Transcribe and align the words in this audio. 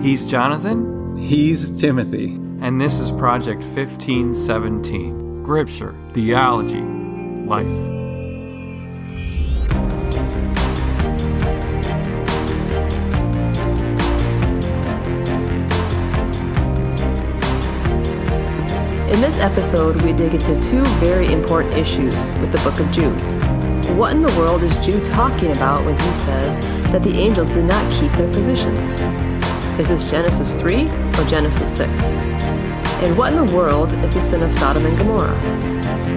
He's 0.00 0.24
Jonathan, 0.26 1.16
He's 1.16 1.70
Timothy. 1.72 2.34
and 2.60 2.80
this 2.80 2.98
is 3.00 3.10
Project 3.10 3.62
1517. 3.62 5.42
Scripture, 5.44 5.94
theology, 6.12 6.80
life. 7.46 7.70
In 19.08 19.22
this 19.22 19.38
episode, 19.38 20.00
we 20.02 20.12
dig 20.12 20.34
into 20.34 20.60
two 20.60 20.84
very 21.00 21.32
important 21.32 21.74
issues 21.74 22.30
with 22.34 22.52
the 22.52 22.58
book 22.58 22.78
of 22.78 22.90
Jude. 22.90 23.16
What 23.96 24.14
in 24.14 24.20
the 24.22 24.32
world 24.38 24.62
is 24.62 24.76
Jude 24.76 25.04
talking 25.04 25.52
about 25.52 25.84
when 25.84 25.94
he 25.98 26.12
says 26.12 26.58
that 26.92 27.02
the 27.02 27.14
angels 27.14 27.54
did 27.54 27.64
not 27.64 27.90
keep 27.92 28.12
their 28.12 28.30
positions? 28.32 28.98
Is 29.78 29.90
this 29.90 30.10
Genesis 30.10 30.56
3 30.56 30.88
or 30.88 31.24
Genesis 31.26 31.76
6? 31.76 31.88
And 33.00 33.16
what 33.16 33.32
in 33.32 33.46
the 33.46 33.54
world 33.54 33.92
is 34.04 34.12
the 34.12 34.20
sin 34.20 34.42
of 34.42 34.52
Sodom 34.52 34.84
and 34.84 34.98
Gomorrah? 34.98 35.38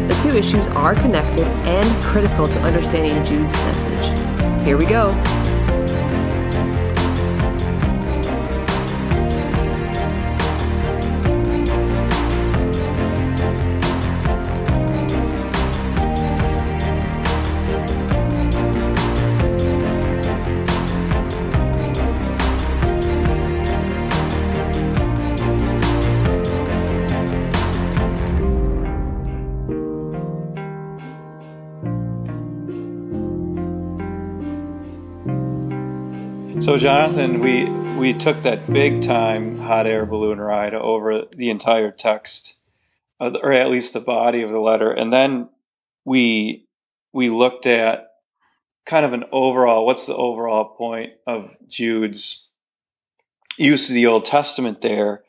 The 0.07 0.20
two 0.23 0.35
issues 0.35 0.65
are 0.70 0.95
connected 0.95 1.45
and 1.47 2.03
critical 2.03 2.49
to 2.49 2.59
understanding 2.61 3.23
Jude's 3.23 3.53
message. 3.53 4.65
Here 4.65 4.77
we 4.77 4.85
go. 4.85 5.11
So, 36.72 36.77
Jonathan, 36.77 37.41
we 37.41 37.70
we 38.00 38.14
took 38.14 38.44
that 38.44 38.72
big 38.72 39.02
time 39.02 39.60
hot 39.60 39.86
air 39.86 40.05
balloon 40.05 40.40
ride 40.40 40.74
over 40.74 41.24
the 41.36 41.50
entire 41.50 41.91
text, 41.91 42.62
uh, 43.20 43.32
or 43.44 43.52
at 43.52 43.70
least 43.70 43.91
the 43.91 44.00
body 44.00 44.41
of 44.41 44.52
the 44.52 44.60
letter, 44.62 44.90
and 44.90 45.12
then 45.12 45.49
we 46.05 46.70
we 47.12 47.30
looked 47.30 47.68
at 47.68 48.08
kind 48.86 49.05
of 49.05 49.12
an 49.12 49.26
overall. 49.34 49.86
What's 49.86 50.05
the 50.05 50.16
overall 50.16 50.64
point 50.64 51.12
of 51.27 51.52
Jude's 51.68 52.49
use 53.58 53.90
of 53.90 53.94
the 53.96 54.08
Old 54.08 54.24
Testament 54.24 54.80
there? 54.80 55.24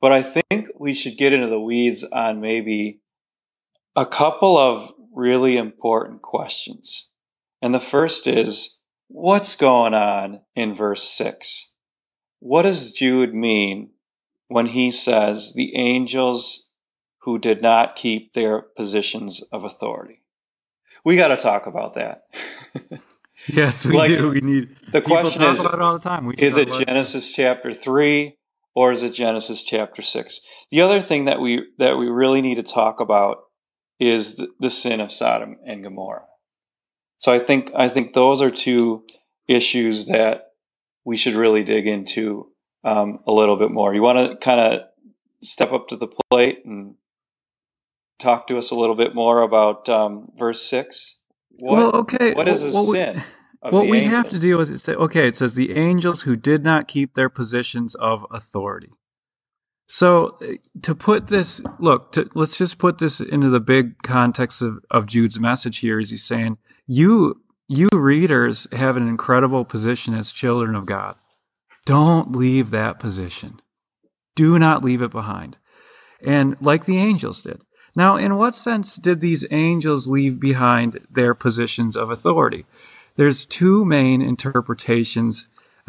But 0.00 0.10
I 0.10 0.24
think 0.24 0.70
we 0.76 0.92
should 0.92 1.16
get 1.16 1.32
into 1.32 1.50
the 1.50 1.60
weeds 1.60 2.02
on 2.02 2.40
maybe 2.40 2.98
a 3.94 4.04
couple 4.04 4.58
of 4.58 4.92
really 5.14 5.56
important 5.56 6.22
questions. 6.22 7.10
And 7.62 7.72
the 7.72 7.78
first 7.78 8.26
is 8.26 8.80
what's 9.08 9.56
going 9.56 9.94
on 9.94 10.40
in 10.54 10.74
verse 10.74 11.02
6? 11.02 11.72
What 12.40 12.62
does 12.62 12.92
Jude 12.92 13.34
mean 13.34 13.90
when 14.48 14.66
he 14.66 14.90
says 14.90 15.54
the 15.54 15.76
angels 15.76 16.68
who 17.22 17.38
did 17.38 17.62
not 17.62 17.96
keep 17.96 18.32
their 18.32 18.60
positions 18.60 19.42
of 19.52 19.64
authority? 19.64 20.20
We 21.04 21.16
got 21.16 21.28
to 21.28 21.36
talk 21.36 21.66
about 21.66 21.94
that. 21.94 22.24
Yes, 23.46 23.84
we 23.84 23.96
Like, 23.96 24.08
do. 24.08 24.30
We 24.30 24.40
need. 24.40 24.76
the 24.90 25.00
question 25.02 25.42
talk 25.42 25.52
is, 25.52 25.60
about 25.60 25.74
it 25.74 25.80
all 25.80 25.92
the 25.92 25.98
time. 25.98 26.24
We 26.24 26.34
Is 26.38 26.56
it 26.56 26.72
Genesis 26.72 27.32
chapter 27.32 27.72
3 27.72 28.36
or 28.74 28.92
is 28.92 29.02
it 29.02 29.12
Genesis 29.12 29.62
chapter 29.62 30.02
6? 30.02 30.40
The 30.70 30.80
other 30.80 31.00
thing 31.00 31.26
that 31.26 31.40
we 31.40 31.66
that 31.78 31.98
we 31.98 32.06
really 32.06 32.40
need 32.40 32.56
to 32.56 32.62
talk 32.62 33.00
about 33.00 33.38
is 34.00 34.36
the, 34.36 34.48
the 34.60 34.70
sin 34.70 35.00
of 35.00 35.12
Sodom 35.12 35.58
and 35.66 35.82
Gomorrah. 35.82 36.26
So 37.18 37.32
I 37.32 37.38
think 37.38 37.70
I 37.74 37.88
think 37.88 38.12
those 38.12 38.42
are 38.42 38.50
two 38.50 39.04
issues 39.48 40.06
that 40.06 40.52
we 41.04 41.16
should 41.16 41.34
really 41.34 41.62
dig 41.62 41.86
into 41.86 42.48
um, 42.82 43.20
a 43.26 43.32
little 43.32 43.56
bit 43.56 43.70
more. 43.70 43.94
You 43.94 44.02
want 44.02 44.30
to 44.30 44.36
kind 44.36 44.60
of 44.60 44.80
step 45.42 45.72
up 45.72 45.88
to 45.88 45.96
the 45.96 46.08
plate 46.30 46.64
and 46.64 46.94
talk 48.18 48.46
to 48.46 48.58
us 48.58 48.70
a 48.70 48.74
little 48.74 48.96
bit 48.96 49.14
more 49.14 49.42
about 49.42 49.88
um, 49.88 50.30
verse 50.36 50.62
six. 50.62 51.20
What, 51.50 51.76
well, 51.76 51.90
okay. 51.96 52.32
what 52.34 52.48
is 52.48 52.62
a 52.64 52.76
what 52.76 52.88
we- 52.88 52.94
sin? 52.94 53.22
what 53.70 53.88
we 53.88 54.04
have 54.04 54.28
to 54.28 54.36
angels? 54.36 54.40
deal 54.40 54.58
with 54.58 54.70
is 54.70 54.82
say, 54.82 54.92
okay, 54.94 55.26
it 55.26 55.36
says 55.36 55.54
the 55.54 55.74
angels 55.74 56.22
who 56.22 56.36
did 56.36 56.64
not 56.64 56.86
keep 56.86 57.14
their 57.14 57.30
positions 57.30 57.94
of 57.94 58.26
authority. 58.30 58.90
So 59.86 60.36
uh, 60.42 60.54
to 60.82 60.94
put 60.94 61.28
this, 61.28 61.62
look, 61.78 62.12
to, 62.12 62.28
let's 62.34 62.58
just 62.58 62.78
put 62.78 62.98
this 62.98 63.20
into 63.20 63.48
the 63.48 63.60
big 63.60 64.02
context 64.02 64.60
of, 64.60 64.78
of 64.90 65.06
Jude's 65.06 65.40
message 65.40 65.78
here. 65.78 65.98
Is 65.98 66.10
he's 66.10 66.24
saying 66.24 66.58
you 66.86 67.40
you 67.66 67.88
readers 67.92 68.66
have 68.72 68.96
an 68.96 69.08
incredible 69.08 69.64
position 69.64 70.14
as 70.14 70.32
children 70.32 70.74
of 70.74 70.86
God. 70.86 71.16
Don't 71.86 72.32
leave 72.32 72.70
that 72.70 72.98
position. 72.98 73.60
Do 74.34 74.58
not 74.58 74.84
leave 74.84 75.02
it 75.02 75.10
behind. 75.10 75.58
And 76.24 76.56
like 76.60 76.84
the 76.84 76.98
angels 76.98 77.42
did. 77.42 77.60
Now, 77.96 78.16
in 78.16 78.36
what 78.36 78.54
sense 78.54 78.96
did 78.96 79.20
these 79.20 79.46
angels 79.50 80.08
leave 80.08 80.40
behind 80.40 81.06
their 81.10 81.34
positions 81.34 81.96
of 81.96 82.10
authority? 82.10 82.66
There's 83.16 83.46
two 83.46 83.84
main 83.84 84.20
interpretations 84.20 85.48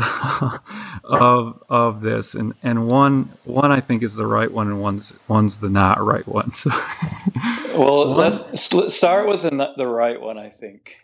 of 1.04 1.64
of 1.70 2.02
this, 2.02 2.36
and, 2.36 2.54
and 2.62 2.88
one 2.88 3.30
one 3.46 3.72
I 3.72 3.80
think 3.80 4.04
is 4.04 4.16
the 4.16 4.28
right 4.28 4.52
one, 4.52 4.68
and 4.68 4.82
one's 4.82 5.14
one's 5.28 5.60
the 5.60 5.70
not 5.70 6.04
right 6.04 6.28
one. 6.28 6.52
So, 6.56 6.70
Well, 7.78 8.14
let's 8.14 8.94
start 8.94 9.28
with 9.28 9.44
the, 9.44 9.74
the 9.78 9.88
right 9.88 10.20
one, 10.20 10.38
I 10.38 10.50
think. 10.50 10.98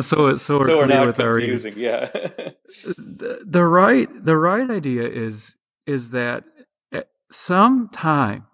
so 0.00 0.36
so 0.36 0.58
we're, 0.58 0.66
so 0.66 0.78
we're 0.78 0.86
not 0.86 1.06
with 1.06 1.20
our 1.20 1.38
confusing. 1.38 1.74
Yeah. 1.76 2.06
the, 2.12 3.40
the 3.44 3.64
right 3.64 4.08
the 4.24 4.36
right 4.36 4.70
idea 4.70 5.06
is 5.08 5.56
is 5.86 6.10
that 6.10 6.44
at 6.92 7.08
some 7.30 7.88
time 7.92 8.46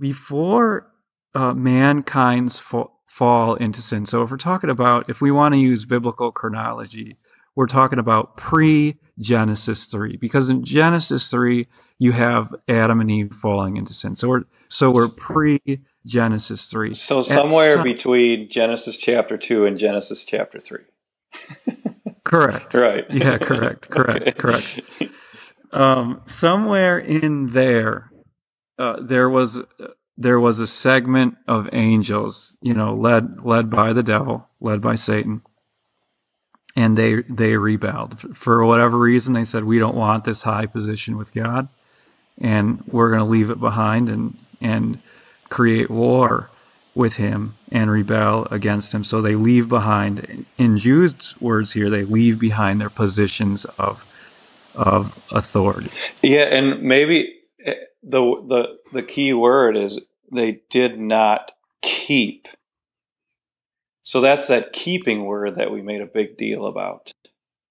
before 0.00 0.90
uh, 1.34 1.52
mankind's 1.52 2.58
fa- 2.58 2.84
fall 3.06 3.56
into 3.56 3.82
sin. 3.82 4.06
So 4.06 4.22
if 4.22 4.30
we're 4.30 4.36
talking 4.36 4.70
about 4.70 5.10
if 5.10 5.20
we 5.20 5.30
want 5.30 5.54
to 5.54 5.58
use 5.58 5.84
biblical 5.84 6.32
chronology, 6.32 7.16
we're 7.56 7.66
talking 7.66 7.98
about 7.98 8.36
pre 8.36 8.96
Genesis 9.18 9.86
three 9.86 10.16
because 10.16 10.48
in 10.48 10.64
Genesis 10.64 11.30
three 11.30 11.66
you 11.98 12.12
have 12.12 12.54
Adam 12.68 13.00
and 13.00 13.10
Eve 13.10 13.32
falling 13.34 13.76
into 13.76 13.92
sin. 13.92 14.14
So 14.14 14.28
we're 14.28 14.44
so 14.68 14.90
we're 14.92 15.08
pre 15.16 15.60
Genesis 16.06 16.70
three. 16.70 16.94
so 16.94 17.22
somewhere 17.22 17.74
some- 17.76 17.82
between 17.84 18.48
Genesis 18.48 18.96
chapter 18.96 19.36
2 19.36 19.66
and 19.66 19.76
Genesis 19.76 20.24
chapter 20.24 20.60
3. 20.60 20.78
correct. 22.24 22.74
Right. 22.74 23.04
Yeah, 23.10 23.38
correct, 23.38 23.90
correct, 23.90 24.22
Okay. 24.28 24.32
correct. 24.32 24.80
um, 25.72 26.22
somewhere 26.26 26.98
in 26.98 27.52
there, 27.52 28.10
uh, 28.78 28.96
there 29.02 29.28
was 29.28 29.60
there 30.16 30.40
was 30.40 30.58
a 30.60 30.66
segment 30.66 31.34
of 31.46 31.68
angels, 31.72 32.56
you 32.60 32.74
know, 32.74 32.94
led 32.94 33.44
led 33.44 33.70
by 33.70 33.92
the 33.92 34.02
devil, 34.02 34.48
led 34.60 34.80
by 34.80 34.94
Satan, 34.94 35.42
and 36.76 36.96
they 36.96 37.22
they 37.22 37.56
rebelled 37.56 38.36
for 38.36 38.64
whatever 38.64 38.98
reason. 38.98 39.32
They 39.34 39.44
said 39.44 39.64
we 39.64 39.78
don't 39.78 39.96
want 39.96 40.24
this 40.24 40.42
high 40.42 40.66
position 40.66 41.16
with 41.16 41.32
God, 41.34 41.68
and 42.40 42.82
we're 42.86 43.08
going 43.08 43.20
to 43.20 43.24
leave 43.24 43.50
it 43.50 43.60
behind 43.60 44.08
and 44.08 44.36
and 44.60 45.00
create 45.48 45.90
war 45.90 46.50
with 46.94 47.14
him 47.14 47.54
and 47.70 47.90
rebel 47.90 48.46
against 48.50 48.92
him. 48.92 49.04
So 49.04 49.22
they 49.22 49.36
leave 49.36 49.68
behind, 49.68 50.46
in 50.58 50.76
Jude's 50.76 51.40
words 51.40 51.72
here, 51.72 51.88
they 51.88 52.04
leave 52.04 52.40
behind 52.40 52.80
their 52.80 52.90
positions 52.90 53.64
of 53.78 54.04
of 54.74 55.18
authority. 55.32 55.90
Yeah, 56.22 56.44
and 56.44 56.82
maybe 56.82 57.34
eh, 57.64 57.74
the 58.02 58.20
the 58.20 58.78
the 58.92 59.02
key 59.02 59.32
word 59.32 59.76
is 59.76 60.06
they 60.30 60.60
did 60.70 60.98
not 60.98 61.52
keep. 61.82 62.48
So 64.08 64.22
that's 64.22 64.46
that 64.48 64.72
keeping 64.72 65.26
word 65.26 65.56
that 65.56 65.70
we 65.70 65.82
made 65.82 66.00
a 66.00 66.06
big 66.06 66.38
deal 66.38 66.64
about. 66.64 67.12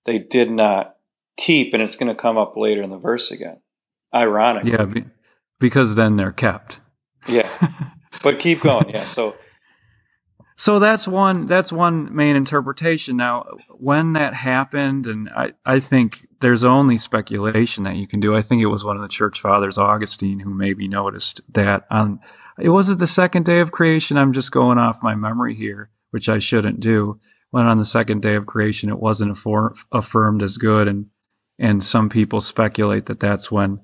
They 0.06 0.20
did 0.20 0.52
not 0.52 0.96
keep, 1.36 1.74
and 1.74 1.82
it's 1.82 1.96
going 1.96 2.16
to 2.16 2.22
come 2.22 2.38
up 2.38 2.56
later 2.56 2.84
in 2.84 2.92
the 2.92 3.00
verse 3.00 3.32
again. 3.32 3.60
Ironic. 4.14 4.66
Yeah, 4.66 4.86
be, 4.86 5.06
because 5.60 5.96
then 5.96 6.16
they're 6.16 6.32
kept. 6.32 6.80
Yeah. 7.28 7.50
But 8.24 8.40
keep 8.40 8.62
going. 8.62 8.90
Yeah. 8.90 9.06
So 9.06 9.36
So 10.56 10.80
that's 10.80 11.08
one 11.08 11.48
that's 11.48 11.72
one 11.72 12.16
main 12.16 12.36
interpretation. 12.36 13.18
Now, 13.18 13.46
when 13.70 14.14
that 14.14 14.34
happened, 14.34 15.06
and 15.06 15.30
I, 15.30 15.54
I 15.66 15.80
think 15.80 16.28
there's 16.42 16.64
only 16.64 16.98
speculation 16.98 17.84
that 17.84 17.96
you 17.96 18.08
can 18.08 18.20
do. 18.20 18.36
I 18.36 18.42
think 18.42 18.62
it 18.62 18.68
was 18.68 18.84
one 18.84 18.96
of 18.96 19.02
the 19.04 19.08
church 19.08 19.40
fathers, 19.40 19.78
Augustine, 19.78 20.40
who 20.40 20.54
maybe 20.54 20.88
noticed 20.88 21.42
that 21.54 21.86
on 21.92 22.20
it 22.60 22.70
wasn't 22.70 23.00
the 23.00 23.08
second 23.08 23.46
day 23.46 23.60
of 23.60 23.72
creation. 23.72 24.18
I'm 24.18 24.34
just 24.34 24.52
going 24.52 24.78
off 24.78 25.04
my 25.04 25.14
memory 25.14 25.54
here, 25.54 25.92
which 26.12 26.30
I 26.30 26.40
shouldn't 26.40 26.80
do. 26.80 27.20
When 27.50 27.66
on 27.66 27.78
the 27.78 27.86
second 27.86 28.22
day 28.22 28.36
of 28.36 28.46
creation 28.46 28.90
it 28.90 29.00
wasn't 29.00 29.34
affor- 29.34 29.78
affirmed 29.92 30.44
as 30.44 30.58
good 30.58 30.88
and 30.88 31.08
and 31.60 31.84
some 31.84 32.10
people 32.10 32.40
speculate 32.40 33.08
that 33.08 33.20
that's 33.20 33.52
when 33.52 33.80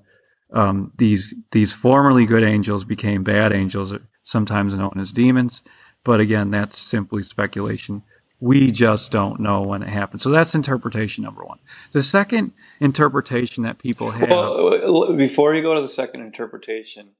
um, 0.52 0.92
these 0.96 1.34
these 1.50 1.72
formerly 1.72 2.26
good 2.26 2.44
angels 2.44 2.84
became 2.84 3.24
bad 3.24 3.52
angels, 3.52 3.94
sometimes 4.22 4.74
known 4.74 4.98
as 4.98 5.12
demons. 5.12 5.62
But 6.04 6.20
again, 6.20 6.50
that's 6.50 6.78
simply 6.78 7.22
speculation. 7.22 8.02
We 8.38 8.70
just 8.70 9.10
don't 9.10 9.40
know 9.40 9.62
when 9.62 9.82
it 9.82 9.88
happened. 9.88 10.20
So 10.20 10.30
that's 10.30 10.54
interpretation 10.54 11.24
number 11.24 11.42
one. 11.44 11.58
The 11.92 12.02
second 12.02 12.52
interpretation 12.78 13.64
that 13.64 13.78
people 13.78 14.10
have. 14.10 14.28
Well, 14.28 15.14
before 15.16 15.54
you 15.54 15.62
go 15.62 15.74
to 15.74 15.80
the 15.80 15.88
second 15.88 16.20
interpretation, 16.20 17.12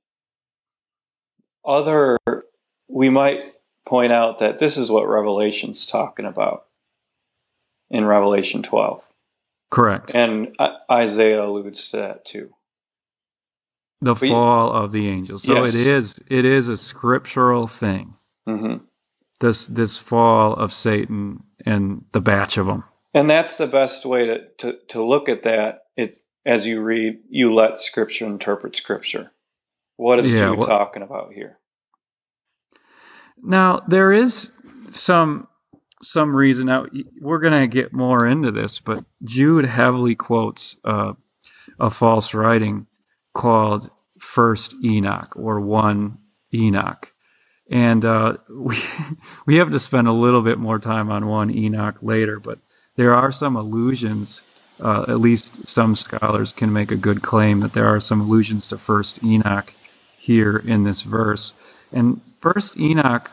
other 1.65 2.19
we 2.89 3.09
might 3.09 3.54
point 3.87 4.13
out 4.13 4.39
that 4.39 4.59
this 4.59 4.77
is 4.77 4.91
what 4.91 5.09
Revelation's 5.09 5.87
talking 5.87 6.25
about 6.25 6.67
in 7.91 8.05
Revelation 8.05 8.63
12. 8.63 9.03
Correct. 9.71 10.15
And 10.15 10.55
Isaiah 10.91 11.45
alludes 11.45 11.91
to 11.91 11.97
that 11.99 12.25
too. 12.25 12.55
The 14.01 14.15
but 14.15 14.29
fall 14.29 14.73
of 14.73 14.93
the 14.93 15.09
angels. 15.09 15.43
So 15.45 15.55
yes. 15.55 15.75
it 15.75 15.87
is 15.87 16.21
it 16.29 16.45
is 16.45 16.69
a 16.69 16.77
scriptural 16.77 17.67
thing. 17.67 18.15
Mm-hmm. 18.49 18.85
This 19.41 19.67
this 19.67 19.99
fall 19.99 20.55
of 20.55 20.73
Satan 20.73 21.43
and 21.65 22.05
the 22.13 22.21
batch 22.21 22.57
of 22.57 22.67
them. 22.67 22.85
And 23.15 23.31
that's 23.31 23.57
the 23.57 23.69
best 23.69 24.05
way 24.05 24.27
to, 24.27 24.49
to, 24.59 24.79
to 24.89 25.03
look 25.03 25.29
at 25.29 25.45
that. 25.45 25.85
It 25.97 26.19
as 26.47 26.67
you 26.67 26.83
read, 26.83 27.21
you 27.29 27.55
let 27.55 27.79
Scripture 27.79 28.27
interpret 28.27 28.77
Scripture. 28.77 29.33
What 29.97 30.19
is 30.19 30.33
yeah, 30.33 30.41
Jude 30.41 30.59
well, 30.59 30.69
talking 30.69 31.03
about 31.03 31.33
here? 31.33 31.59
Now 33.44 33.82
there 33.87 34.12
is 34.12 34.50
some 34.91 35.49
some 36.02 36.35
reason. 36.35 36.67
Now 36.67 36.87
we're 37.20 37.38
going 37.38 37.61
to 37.61 37.67
get 37.67 37.93
more 37.93 38.26
into 38.26 38.50
this, 38.50 38.81
but 38.81 39.05
Jude 39.23 39.67
heavily 39.67 40.14
quotes 40.14 40.76
uh, 40.85 41.12
a 41.79 41.91
false 41.91 42.35
writing 42.35 42.87
called 43.35 43.91
First 44.19 44.75
Enoch 44.82 45.35
or 45.37 45.61
One 45.61 46.19
Enoch, 46.52 47.12
and 47.70 48.05
uh, 48.05 48.38
we 48.50 48.79
we 49.47 49.56
have 49.56 49.70
to 49.70 49.81
spend 49.81 50.08
a 50.08 50.12
little 50.12 50.43
bit 50.43 50.58
more 50.58 50.79
time 50.79 51.11
on 51.11 51.29
One 51.29 51.50
Enoch 51.50 51.99
later. 52.00 52.40
But 52.40 52.58
there 52.97 53.14
are 53.14 53.31
some 53.31 53.56
allusions. 53.56 54.43
Uh, 54.81 55.05
at 55.06 55.20
least 55.20 55.69
some 55.69 55.94
scholars 55.94 56.52
can 56.52 56.73
make 56.73 56.90
a 56.90 56.97
good 56.97 57.23
claim 57.23 57.61
that 57.61 57.75
there 57.75 57.87
are 57.87 58.00
some 58.00 58.20
allusions 58.20 58.67
to 58.67 58.76
First 58.76 59.23
Enoch 59.23 59.73
here 60.19 60.56
in 60.56 60.82
this 60.82 61.02
verse. 61.02 61.52
And 61.93 62.20
First 62.44 62.76
Enoch, 62.76 63.31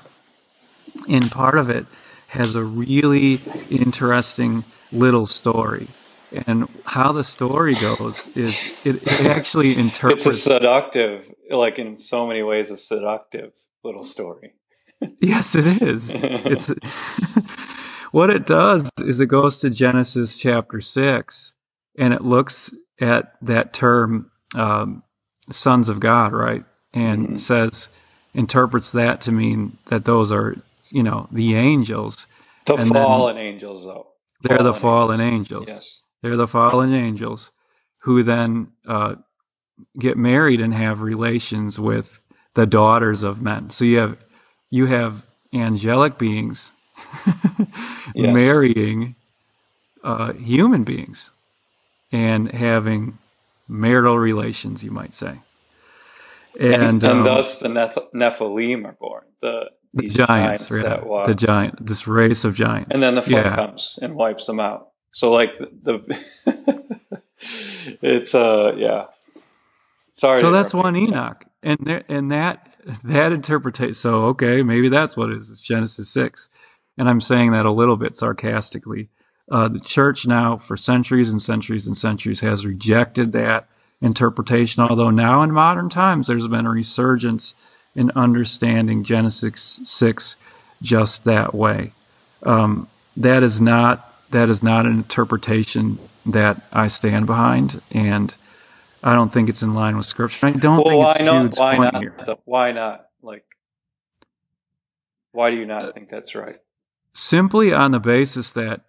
in 1.05 1.23
part 1.23 1.57
of 1.57 1.69
it, 1.69 1.85
has 2.27 2.55
a 2.55 2.63
really 2.63 3.41
interesting 3.69 4.63
little 4.89 5.27
story. 5.27 5.89
And 6.31 6.69
how 6.85 7.11
the 7.11 7.25
story 7.25 7.75
goes 7.75 8.25
is 8.37 8.57
it, 8.85 9.03
it 9.03 9.25
actually 9.25 9.77
interprets. 9.77 10.25
It's 10.25 10.37
a 10.37 10.39
seductive, 10.39 11.29
like 11.49 11.77
in 11.77 11.97
so 11.97 12.25
many 12.25 12.41
ways, 12.41 12.71
a 12.71 12.77
seductive 12.77 13.51
little 13.83 14.03
story. 14.03 14.53
yes, 15.19 15.55
it 15.55 15.81
is. 15.81 16.11
It's 16.13 16.71
what 18.11 18.29
it 18.29 18.45
does 18.45 18.89
is 19.03 19.19
it 19.19 19.25
goes 19.25 19.57
to 19.57 19.69
Genesis 19.69 20.37
chapter 20.37 20.79
six, 20.79 21.51
and 21.97 22.13
it 22.13 22.21
looks 22.21 22.73
at 23.01 23.33
that 23.41 23.73
term, 23.73 24.31
um, 24.55 25.03
"sons 25.49 25.89
of 25.89 25.99
God," 25.99 26.31
right, 26.31 26.63
and 26.93 27.27
mm-hmm. 27.27 27.37
says 27.37 27.89
interprets 28.33 28.91
that 28.91 29.21
to 29.21 29.31
mean 29.31 29.77
that 29.87 30.05
those 30.05 30.31
are 30.31 30.55
you 30.89 31.03
know 31.03 31.27
the 31.31 31.55
angels. 31.55 32.27
The 32.65 32.75
and 32.75 32.89
fallen 32.89 33.37
angels, 33.37 33.85
though. 33.85 34.07
They're 34.41 34.57
fallen 34.57 34.71
the 34.73 34.79
fallen 34.79 35.21
angels. 35.21 35.61
angels. 35.61 35.67
Yes. 35.67 36.03
They're 36.21 36.37
the 36.37 36.47
fallen 36.47 36.93
angels 36.93 37.51
who 38.01 38.23
then 38.23 38.67
uh, 38.87 39.15
get 39.99 40.17
married 40.17 40.61
and 40.61 40.73
have 40.73 41.01
relations 41.01 41.79
with 41.79 42.21
the 42.53 42.65
daughters 42.65 43.23
of 43.23 43.41
men. 43.41 43.69
So 43.69 43.85
you 43.85 43.97
have 43.99 44.17
you 44.69 44.85
have 44.87 45.25
angelic 45.53 46.17
beings 46.17 46.71
yes. 48.15 48.33
marrying 48.33 49.15
uh, 50.03 50.33
human 50.33 50.83
beings 50.83 51.31
and 52.11 52.51
having 52.51 53.17
marital 53.67 54.17
relations, 54.17 54.83
you 54.83 54.91
might 54.91 55.13
say. 55.13 55.39
And, 56.59 56.74
and, 56.74 56.83
and 56.83 57.03
um, 57.03 57.24
thus 57.24 57.59
the 57.59 57.69
Neph- 57.69 58.12
Nephilim 58.13 58.86
are 58.86 58.95
born. 59.00 59.24
The 59.42 59.71
the 59.94 60.07
giants, 60.07 60.69
giants 60.69 60.86
yeah, 61.06 61.24
the 61.25 61.36
giant, 61.36 61.86
this 61.86 62.07
race 62.07 62.45
of 62.45 62.56
giants, 62.56 62.89
and 62.92 63.03
then 63.03 63.15
the 63.15 63.21
flood 63.21 63.45
yeah. 63.45 63.56
comes 63.56 64.00
and 64.01 64.15
wipes 64.15 64.48
them 64.48 64.59
out. 64.59 64.89
So 65.13 65.31
like 65.31 65.57
the, 65.57 65.69
the 66.45 67.21
it's 68.01 68.33
uh 68.33 68.74
yeah. 68.77 69.06
Sorry. 70.13 70.39
So 70.39 70.51
that's 70.51 70.74
one 70.74 70.95
Enoch, 70.95 71.44
and 71.62 71.77
there, 71.81 72.03
and 72.07 72.31
that 72.31 72.74
that 73.03 73.31
interpretation. 73.31 73.94
So 73.94 74.25
okay, 74.25 74.62
maybe 74.62 74.89
that's 74.89 75.18
what 75.18 75.30
it 75.30 75.38
is. 75.38 75.50
It's 75.50 75.62
Genesis 75.62 76.09
six, 76.09 76.48
and 76.98 77.09
I'm 77.09 77.21
saying 77.21 77.51
that 77.51 77.65
a 77.65 77.71
little 77.71 77.98
bit 77.98 78.15
sarcastically. 78.15 79.09
Uh, 79.51 79.68
the 79.68 79.80
church 79.80 80.25
now, 80.25 80.57
for 80.57 80.77
centuries 80.77 81.30
and 81.30 81.42
centuries 81.42 81.86
and 81.86 81.98
centuries, 81.98 82.39
has 82.39 82.65
rejected 82.65 83.33
that 83.33 83.68
interpretation. 84.01 84.83
Although 84.83 85.12
now 85.12 85.44
in 85.44 85.51
modern 85.51 85.89
times, 85.89 86.27
there's 86.27 86.48
been 86.48 86.65
a 86.65 86.71
resurgence 86.71 87.53
in 87.95 88.12
understanding 88.12 89.03
Genesis 89.03 89.80
6 89.83 90.38
just 90.81 91.24
that 91.25 91.53
way. 91.53 91.94
Um, 92.44 92.88
that 93.15 93.44
is 93.44 93.62
not 93.62 94.07
that 94.31 94.50
is 94.50 94.63
not 94.63 94.86
an 94.86 94.94
interpretation 94.94 96.00
that 96.25 96.62
I 96.71 96.88
stand 96.88 97.27
behind, 97.27 97.81
and 97.92 98.33
I 99.03 99.13
don't 99.13 99.31
think 99.31 99.50
it's 99.50 99.62
in 99.62 99.74
line 99.74 99.98
with 99.98 100.06
Scripture. 100.06 100.48
I 100.48 100.51
don't 100.51 100.86
well, 100.86 101.13
think 101.13 101.27
it's 101.27 101.30
Jude's 101.30 101.59
why 101.59 101.75
point 101.75 101.94
not, 101.94 102.01
here. 102.01 102.15
Why 102.45 102.71
not? 102.71 103.07
Like, 103.21 103.44
why 105.33 105.51
do 105.51 105.57
you 105.57 105.65
not 105.65 105.94
think 105.94 106.09
that's 106.09 106.33
right? 106.33 106.57
Simply 107.13 107.74
on 107.74 107.92
the 107.92 108.00
basis 108.00 108.51
that 108.51 108.81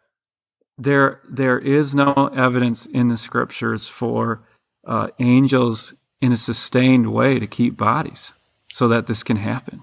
there 0.79 1.21
there 1.29 1.59
is 1.59 1.95
no 1.95 2.31
evidence 2.35 2.87
in 2.87 3.09
the 3.09 3.17
Scriptures 3.17 3.89
for 3.89 4.43
uh, 4.87 5.09
angels 5.19 5.95
in 6.21 6.33
a 6.33 6.37
sustained 6.37 7.13
way 7.13 7.39
to 7.39 7.47
keep 7.47 7.77
bodies 7.77 8.35
so 8.71 8.89
that 8.89 9.07
this 9.07 9.23
can 9.23 9.37
happen. 9.37 9.83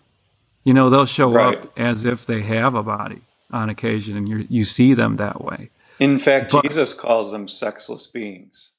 You 0.63 0.73
know, 0.73 0.89
they'll 0.89 1.05
show 1.05 1.31
right. 1.31 1.57
up 1.57 1.77
as 1.77 2.05
if 2.05 2.25
they 2.25 2.41
have 2.41 2.75
a 2.75 2.83
body 2.83 3.21
on 3.51 3.69
occasion, 3.69 4.17
and 4.17 4.27
you 4.27 4.45
you 4.49 4.65
see 4.65 4.93
them 4.93 5.17
that 5.17 5.43
way. 5.43 5.69
In 5.99 6.19
fact, 6.19 6.51
but, 6.51 6.63
Jesus 6.63 6.93
calls 6.93 7.31
them 7.31 7.47
sexless 7.47 8.07
beings. 8.07 8.71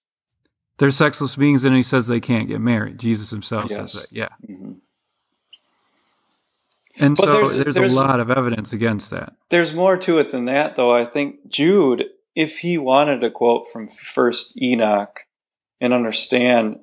They're 0.79 0.91
sexless 0.91 1.37
beings, 1.37 1.65
and 1.65 1.77
he 1.77 1.83
says 1.83 2.07
they 2.07 2.21
can't 2.21 2.49
get 2.49 2.61
married. 2.61 2.99
Jesus 2.99 3.31
himself 3.31 3.67
yes. 3.69 3.93
says 3.93 4.03
that. 4.03 4.13
Yeah. 4.13 4.29
Mm-hmm. 4.49 4.73
And 6.97 7.17
but 7.17 7.25
so 7.25 7.33
there's, 7.33 7.57
there's, 7.57 7.75
there's, 7.75 7.93
a 7.93 7.97
lot 7.97 8.21
of 8.21 8.31
evidence 8.31 8.73
against 8.73 9.11
that. 9.11 9.35
There's 9.49 9.75
more 9.75 9.97
to 9.99 10.19
it 10.19 10.31
than 10.31 10.47
that, 10.47 10.77
though. 10.77 10.95
I 10.95 11.05
think 11.05 11.49
Jude, 11.49 12.07
if 12.35 12.59
he 12.59 12.79
wanted 12.79 13.21
to 13.21 13.31
quote 13.31 13.69
from 13.71 13.89
First 13.89 14.61
Enoch 14.61 15.21
and 15.81 15.93
understand 15.93 16.81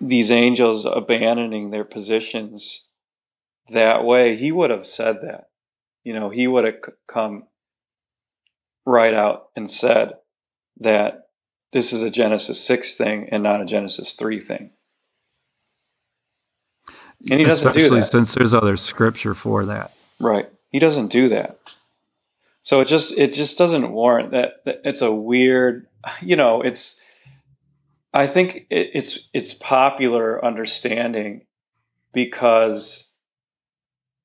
these 0.00 0.30
angels 0.30 0.86
abandoning 0.86 1.70
their 1.70 1.84
positions 1.84 2.88
that 3.70 4.04
way, 4.04 4.36
he 4.36 4.50
would 4.52 4.70
have 4.70 4.86
said 4.86 5.20
that. 5.22 5.48
You 6.04 6.14
know, 6.14 6.30
he 6.30 6.46
would 6.46 6.64
have 6.64 6.76
come 7.06 7.44
right 8.84 9.14
out 9.14 9.48
and 9.54 9.70
said 9.70 10.14
that 10.78 11.28
this 11.72 11.92
is 11.92 12.02
a 12.02 12.10
Genesis 12.10 12.60
6 12.64 12.96
thing 12.96 13.28
and 13.30 13.42
not 13.42 13.60
a 13.60 13.64
Genesis 13.64 14.12
3 14.14 14.40
thing. 14.40 14.70
And 17.30 17.38
he 17.38 17.46
doesn't 17.46 17.68
Especially 17.68 17.88
do 17.88 18.00
that. 18.00 18.10
since 18.10 18.34
there's 18.34 18.54
other 18.54 18.76
scripture 18.76 19.34
for 19.34 19.64
that. 19.66 19.92
Right. 20.18 20.48
He 20.70 20.80
doesn't 20.80 21.08
do 21.08 21.28
that. 21.28 21.58
So 22.62 22.80
it 22.80 22.86
just 22.86 23.16
it 23.18 23.32
just 23.32 23.58
doesn't 23.58 23.92
warrant 23.92 24.32
that, 24.32 24.64
that 24.64 24.80
it's 24.84 25.02
a 25.02 25.12
weird, 25.12 25.86
you 26.20 26.36
know, 26.36 26.62
it's 26.62 27.01
I 28.12 28.26
think 28.26 28.66
it, 28.70 28.90
it's 28.94 29.28
it's 29.32 29.54
popular 29.54 30.44
understanding 30.44 31.46
because 32.12 33.16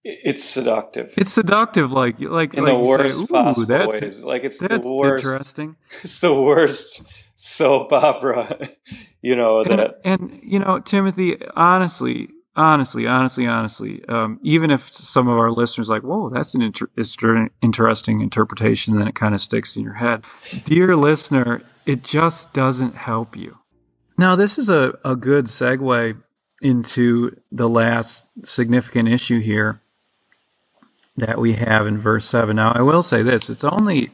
it's 0.04 0.44
seductive. 0.44 1.14
It's 1.18 1.34
seductive, 1.34 1.92
like 1.92 2.20
like 2.20 2.54
in 2.54 2.64
like 2.64 2.74
the 2.74 2.80
worst 2.80 3.20
say, 3.20 3.28
possible 3.28 3.66
that's, 3.66 4.02
ways. 4.02 4.26
Like 4.26 4.44
it's 4.44 4.60
the 4.60 4.80
worst. 4.80 5.26
Interesting. 5.26 5.76
It's 6.02 6.20
the 6.20 6.34
worst 6.34 7.14
soap 7.36 7.92
opera, 7.94 8.70
you 9.22 9.36
know 9.36 9.62
and, 9.62 9.80
that. 9.80 10.02
And 10.04 10.40
you 10.42 10.60
know, 10.60 10.80
Timothy, 10.80 11.38
honestly, 11.56 12.30
honestly, 12.56 13.08
honestly, 13.08 13.48
honestly, 13.48 14.04
um, 14.10 14.40
even 14.44 14.72
if 14.72 14.92
some 14.92 15.28
of 15.28 15.38
our 15.38 15.52
listeners 15.52 15.90
like, 15.90 16.04
"Whoa, 16.04 16.30
that's 16.30 16.54
an 16.56 16.62
inter- 16.62 16.90
interesting 17.62 18.22
interpretation," 18.22 18.98
then 18.98 19.08
it 19.08 19.16
kind 19.16 19.34
of 19.34 19.42
sticks 19.42 19.78
in 19.78 19.84
your 19.84 19.96
head. 19.96 20.26
Dear 20.66 20.96
listener, 20.96 21.62
it 21.86 22.04
just 22.04 22.54
doesn't 22.54 22.96
help 22.96 23.36
you. 23.36 23.58
Now, 24.18 24.36
this 24.36 24.58
is 24.58 24.68
a, 24.68 24.98
a 25.06 25.16
good 25.16 25.46
segue 25.46 26.18
into 26.62 27.40
the 27.52 27.70
last 27.70 28.26
significant 28.44 29.08
issue 29.08 29.40
here 29.40 29.80
that 31.16 31.38
we 31.38 31.54
have 31.54 31.86
in 31.86 32.00
verse 32.00 32.28
7. 32.28 32.56
Now, 32.56 32.72
I 32.74 32.82
will 32.82 33.04
say 33.04 33.22
this 33.22 33.50
it's 33.50 33.64
only 33.64 34.12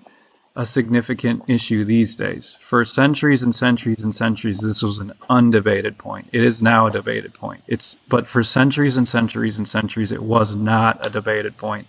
a 0.55 0.65
significant 0.65 1.43
issue 1.47 1.85
these 1.85 2.15
days. 2.15 2.57
For 2.59 2.83
centuries 2.83 3.43
and 3.43 3.55
centuries 3.55 4.03
and 4.03 4.13
centuries, 4.13 4.59
this 4.59 4.83
was 4.83 4.99
an 4.99 5.13
undebated 5.29 5.97
point. 5.97 6.27
It 6.31 6.43
is 6.43 6.61
now 6.61 6.87
a 6.87 6.91
debated 6.91 7.33
point. 7.33 7.63
It's 7.65 7.97
but 8.07 8.27
for 8.27 8.43
centuries 8.43 8.97
and 8.97 9.07
centuries 9.07 9.57
and 9.57 9.67
centuries, 9.67 10.11
it 10.11 10.21
was 10.21 10.53
not 10.53 11.05
a 11.05 11.09
debated 11.09 11.57
point. 11.57 11.87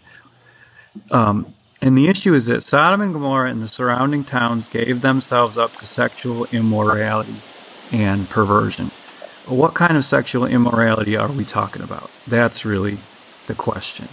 Um, 1.10 1.54
and 1.82 1.98
the 1.98 2.08
issue 2.08 2.32
is 2.32 2.46
that 2.46 2.62
Sodom 2.62 3.02
and 3.02 3.12
Gomorrah 3.12 3.50
and 3.50 3.60
the 3.60 3.68
surrounding 3.68 4.24
towns 4.24 4.68
gave 4.68 5.02
themselves 5.02 5.58
up 5.58 5.76
to 5.76 5.86
sexual 5.86 6.46
immorality 6.46 7.34
and 7.94 8.28
perversion. 8.28 8.90
What 9.46 9.74
kind 9.74 9.96
of 9.96 10.04
sexual 10.04 10.46
immorality 10.46 11.16
are 11.16 11.30
we 11.30 11.44
talking 11.44 11.82
about? 11.82 12.10
That's 12.26 12.64
really 12.64 12.98
the 13.46 13.54
question. 13.54 14.08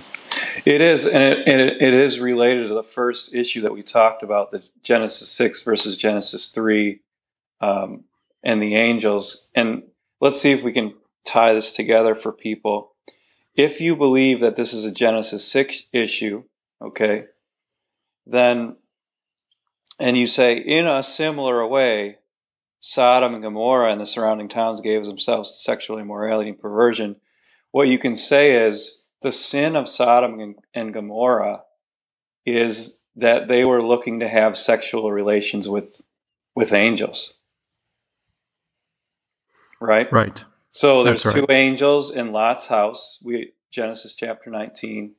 It 0.66 0.82
is, 0.82 1.08
and 1.08 1.24
it, 1.24 1.48
and 1.48 1.60
it, 1.62 1.94
is 1.94 2.20
related 2.20 2.68
to 2.68 2.74
the 2.74 2.84
first 2.84 3.34
issue 3.34 3.62
that 3.62 3.74
we 3.74 3.82
talked 3.82 4.22
about, 4.22 4.52
the 4.52 4.64
Genesis 4.84 5.32
6 5.32 5.64
versus 5.64 5.98
Genesis 5.98 6.50
3 6.50 7.00
um, 7.62 8.04
and 8.44 8.62
the 8.62 8.76
angels. 8.76 9.50
And 9.56 9.84
let's 10.20 10.40
see 10.40 10.52
if 10.52 10.64
we 10.64 10.74
can 10.74 10.94
tie 11.26 11.54
this 11.54 11.72
together 11.72 12.14
for 12.14 12.32
people. 12.32 12.94
If 13.56 13.82
you 13.82 13.96
believe 13.96 14.42
that 14.42 14.56
this 14.56 14.74
is 14.74 14.86
a 14.86 14.94
Genesis 14.94 15.48
6 15.48 15.88
issue, 15.92 16.44
okay, 16.82 17.26
then, 18.28 18.76
and 20.00 20.18
you 20.18 20.28
say, 20.28 20.58
in 20.58 20.86
a 20.86 21.02
similar 21.02 21.66
way, 21.66 22.18
Sodom 22.82 23.36
and 23.36 23.44
Gomorrah 23.44 23.92
and 23.92 24.02
the 24.02 24.06
surrounding 24.06 24.48
towns 24.48 24.82
gave 24.82 25.06
themselves 25.06 25.52
to 25.52 25.58
sexual 25.60 26.00
immorality 26.00 26.50
and 26.50 26.60
perversion, 26.60 27.16
what 27.70 27.88
you 27.88 28.00
can 28.00 28.16
say 28.16 28.66
is 28.66 29.08
the 29.22 29.32
sin 29.32 29.76
of 29.76 29.88
Sodom 29.88 30.56
and 30.74 30.94
Gomorrah 30.94 31.62
is 32.44 33.04
that 33.16 33.48
they 33.48 33.64
were 33.64 33.84
looking 33.84 34.20
to 34.20 34.28
have 34.28 34.58
sexual 34.58 35.12
relations 35.12 35.70
with 35.70 36.02
with 36.56 36.74
angels. 36.74 37.36
Right? 39.80 40.12
Right. 40.12 40.44
So 40.72 41.04
there's 41.04 41.26
right. 41.26 41.36
two 41.36 41.46
angels 41.50 42.12
in 42.12 42.32
Lot's 42.32 42.66
house. 42.66 43.20
We 43.24 43.54
Genesis 43.70 44.16
chapter 44.16 44.50
19. 44.50 45.14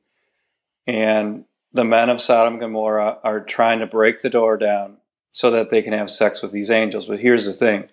And 0.85 1.45
the 1.71 1.85
men 1.85 2.09
of 2.09 2.21
Sodom 2.21 2.55
and 2.55 2.61
Gomorrah 2.61 3.19
are 3.23 3.39
trying 3.39 3.79
to 3.79 3.87
break 3.87 4.21
the 4.21 4.29
door 4.29 4.57
down 4.57 4.97
so 5.33 5.51
that 5.51 5.69
they 5.69 5.81
can 5.81 5.91
have 5.91 6.09
sex 6.09 6.41
with 6.41 6.53
these 6.53 6.71
angels. 6.71 7.07
But 7.07 7.19
here's 7.19 7.45
the 7.45 7.53
thing 7.53 7.89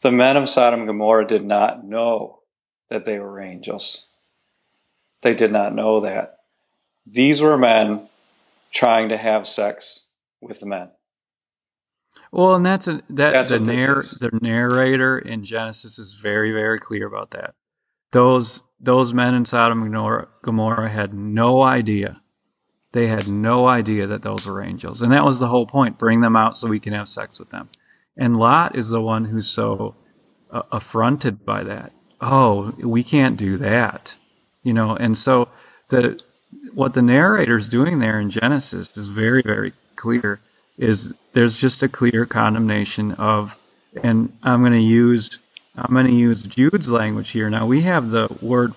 the 0.00 0.12
men 0.12 0.36
of 0.36 0.48
Sodom 0.48 0.80
and 0.80 0.88
Gomorrah 0.88 1.26
did 1.26 1.44
not 1.44 1.84
know 1.84 2.38
that 2.88 3.04
they 3.04 3.18
were 3.18 3.40
angels. 3.40 4.06
They 5.20 5.34
did 5.34 5.52
not 5.52 5.74
know 5.74 6.00
that. 6.00 6.38
These 7.04 7.42
were 7.42 7.58
men 7.58 8.08
trying 8.72 9.08
to 9.08 9.16
have 9.16 9.46
sex 9.46 10.08
with 10.40 10.64
men. 10.64 10.90
Well, 12.30 12.54
and 12.54 12.64
that's 12.64 12.86
a, 12.86 13.02
that 13.10 13.32
that's 13.32 13.50
the, 13.50 13.58
narr- 13.58 14.02
the 14.20 14.30
narrator 14.40 15.18
in 15.18 15.42
Genesis 15.44 15.98
is 15.98 16.14
very 16.14 16.52
very 16.52 16.78
clear 16.78 17.06
about 17.06 17.32
that. 17.32 17.54
Those 18.12 18.62
those 18.78 19.12
men 19.12 19.34
in 19.34 19.44
Sodom 19.44 19.82
and 19.82 20.26
Gomorrah 20.42 20.90
had 20.90 21.12
no 21.12 21.62
idea 21.62 22.20
they 22.98 23.06
had 23.06 23.28
no 23.28 23.68
idea 23.68 24.08
that 24.08 24.22
those 24.22 24.44
were 24.44 24.60
angels. 24.60 25.00
And 25.00 25.12
that 25.12 25.24
was 25.24 25.38
the 25.38 25.46
whole 25.46 25.66
point 25.66 25.98
bring 25.98 26.20
them 26.20 26.34
out 26.34 26.56
so 26.56 26.66
we 26.66 26.80
can 26.80 26.92
have 26.92 27.08
sex 27.08 27.38
with 27.38 27.50
them. 27.50 27.68
And 28.16 28.36
Lot 28.36 28.74
is 28.74 28.90
the 28.90 29.00
one 29.00 29.26
who's 29.26 29.48
so 29.48 29.94
uh, 30.50 30.62
affronted 30.72 31.44
by 31.46 31.62
that. 31.62 31.92
Oh, 32.20 32.72
we 32.78 33.04
can't 33.04 33.36
do 33.36 33.56
that. 33.58 34.16
You 34.64 34.72
know, 34.72 34.96
and 34.96 35.16
so 35.16 35.48
the 35.90 36.20
what 36.74 36.94
the 36.94 37.02
narrator's 37.02 37.68
doing 37.68 38.00
there 38.00 38.18
in 38.18 38.30
Genesis 38.30 38.96
is 38.96 39.06
very 39.06 39.42
very 39.42 39.72
clear 39.94 40.40
is 40.76 41.12
there's 41.34 41.56
just 41.56 41.82
a 41.84 41.88
clear 41.88 42.26
condemnation 42.26 43.12
of 43.12 43.58
and 44.02 44.36
I'm 44.42 44.60
going 44.60 44.72
to 44.72 44.80
use 44.80 45.38
I'm 45.76 45.94
going 45.94 46.06
to 46.06 46.12
use 46.12 46.42
Jude's 46.42 46.90
language 46.90 47.30
here. 47.30 47.48
Now 47.48 47.64
we 47.64 47.82
have 47.82 48.10
the 48.10 48.28
word 48.42 48.74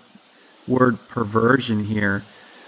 word 0.67 0.99
perversion 1.07 1.85
here. 1.85 2.23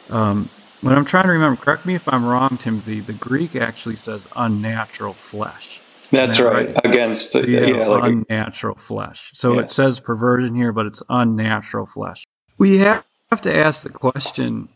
Um, 0.09 0.49
when 0.83 0.97
I'm 0.97 1.05
trying 1.05 1.23
to 1.25 1.31
remember, 1.31 1.59
correct 1.59 1.85
me 1.85 1.95
if 1.95 2.07
I'm 2.11 2.25
wrong, 2.25 2.57
Timothy. 2.57 2.99
The 2.99 3.13
Greek 3.13 3.55
actually 3.55 3.95
says 3.95 4.27
unnatural 4.35 5.13
flesh. 5.13 5.79
That's 6.11 6.37
that 6.37 6.43
right? 6.43 6.67
right? 6.67 6.85
Against 6.85 7.31
so 7.31 7.39
yeah, 7.39 7.61
yeah, 7.61 7.87
like 7.87 8.03
unnatural 8.03 8.75
a, 8.75 8.79
flesh. 8.79 9.31
So 9.33 9.53
yes. 9.53 9.71
it 9.71 9.73
says 9.73 9.99
perversion 9.99 10.55
here, 10.55 10.73
but 10.73 10.85
it's 10.85 11.01
unnatural 11.09 11.85
flesh. 11.85 12.25
We 12.57 12.79
have 12.79 13.05
to 13.41 13.55
ask 13.55 13.83
the 13.83 13.89
question 13.89 14.69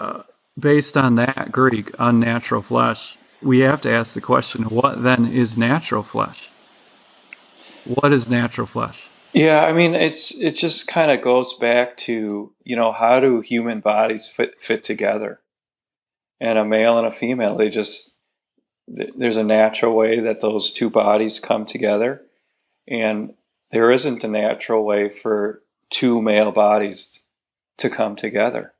uh, 0.00 0.22
based 0.58 0.96
on 0.96 1.14
that 1.16 1.52
Greek 1.52 1.92
unnatural 1.98 2.62
flesh. 2.62 3.18
We 3.42 3.60
have 3.60 3.82
to 3.82 3.92
ask 3.92 4.14
the 4.14 4.20
question: 4.20 4.64
What 4.64 5.02
then 5.02 5.26
is 5.26 5.58
natural 5.58 6.02
flesh? 6.02 6.48
What 7.84 8.12
is 8.12 8.28
natural 8.28 8.66
flesh? 8.66 9.08
Yeah, 9.32 9.62
I 9.62 9.72
mean, 9.72 9.94
it's 9.94 10.38
it 10.38 10.52
just 10.52 10.88
kind 10.88 11.10
of 11.10 11.22
goes 11.22 11.54
back 11.54 11.96
to 11.98 12.52
you 12.64 12.76
know 12.76 12.92
how 12.92 13.18
do 13.18 13.40
human 13.40 13.80
bodies 13.80 14.26
fit 14.26 14.60
fit 14.60 14.84
together, 14.84 15.40
and 16.40 16.58
a 16.58 16.64
male 16.64 16.98
and 16.98 17.06
a 17.06 17.10
female, 17.10 17.54
they 17.54 17.70
just 17.70 18.16
there's 18.86 19.38
a 19.38 19.44
natural 19.44 19.94
way 19.94 20.20
that 20.20 20.40
those 20.40 20.70
two 20.70 20.90
bodies 20.90 21.40
come 21.40 21.64
together, 21.64 22.22
and 22.86 23.34
there 23.70 23.90
isn't 23.90 24.24
a 24.24 24.28
natural 24.28 24.84
way 24.84 25.08
for 25.08 25.62
two 25.88 26.20
male 26.20 26.52
bodies 26.52 27.22
to 27.78 27.88
come 27.88 28.16
together 28.16 28.74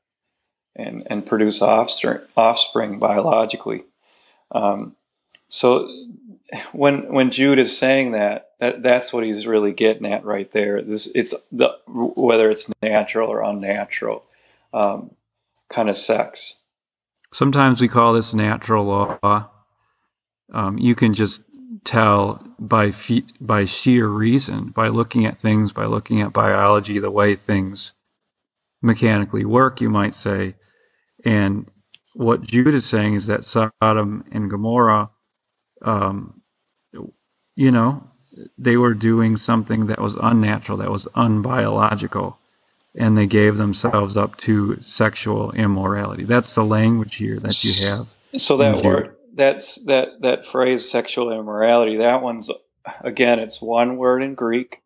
and 0.75 1.05
and 1.09 1.25
produce 1.25 1.63
offspring 1.63 2.19
offspring 2.37 2.99
biologically. 2.99 3.85
Um, 4.51 4.95
so 5.49 5.87
when 6.71 7.11
when 7.13 7.31
Jude 7.31 7.59
is 7.59 7.77
saying 7.77 8.11
that, 8.11 8.51
that 8.59 8.81
that's 8.81 9.13
what 9.13 9.23
he's 9.23 9.47
really 9.47 9.71
getting 9.71 10.05
at 10.05 10.25
right 10.25 10.51
there. 10.51 10.81
This 10.81 11.13
it's 11.15 11.33
the 11.51 11.77
whether 11.87 12.49
it's 12.49 12.71
natural 12.81 13.29
or 13.29 13.41
unnatural 13.41 14.25
um, 14.73 15.11
kind 15.69 15.89
of 15.89 15.97
sex. 15.97 16.57
Sometimes 17.31 17.81
we 17.81 17.87
call 17.87 18.13
this 18.13 18.33
natural 18.33 18.85
law. 18.85 19.49
Um, 20.53 20.77
you 20.77 20.93
can 20.93 21.13
just 21.13 21.41
tell 21.83 22.45
by 22.59 22.91
fe- 22.91 23.25
by 23.41 23.65
sheer 23.65 24.07
reason, 24.07 24.69
by 24.69 24.87
looking 24.87 25.25
at 25.25 25.39
things, 25.39 25.73
by 25.73 25.85
looking 25.85 26.21
at 26.21 26.33
biology, 26.33 26.99
the 26.99 27.11
way 27.11 27.35
things 27.35 27.93
mechanically 28.81 29.45
work. 29.45 29.81
You 29.81 29.89
might 29.89 30.13
say, 30.13 30.55
and 31.25 31.69
what 32.13 32.43
Jude 32.43 32.75
is 32.75 32.85
saying 32.85 33.15
is 33.15 33.25
that 33.25 33.45
Sodom 33.45 34.23
and 34.31 34.49
Gomorrah 34.49 35.09
um, 35.81 36.42
you 37.55 37.71
know, 37.71 38.09
they 38.57 38.77
were 38.77 38.93
doing 38.93 39.37
something 39.37 39.87
that 39.87 39.99
was 39.99 40.15
unnatural, 40.15 40.77
that 40.79 40.91
was 40.91 41.05
unbiological, 41.15 42.35
and 42.95 43.17
they 43.17 43.25
gave 43.25 43.57
themselves 43.57 44.17
up 44.17 44.37
to 44.37 44.79
sexual 44.81 45.51
immorality. 45.51 46.23
That's 46.23 46.53
the 46.53 46.65
language 46.65 47.15
here 47.15 47.39
that 47.39 47.63
you 47.63 47.87
have. 47.87 48.07
So 48.37 48.57
that 48.57 48.83
word, 48.83 49.15
that's 49.33 49.83
that 49.85 50.21
that 50.21 50.45
phrase, 50.45 50.89
sexual 50.89 51.31
immorality. 51.31 51.97
That 51.97 52.21
one's 52.21 52.49
again, 53.01 53.39
it's 53.39 53.61
one 53.61 53.97
word 53.97 54.23
in 54.23 54.35
Greek, 54.35 54.81